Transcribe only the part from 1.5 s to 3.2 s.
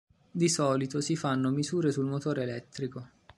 misure sul motore elettrico.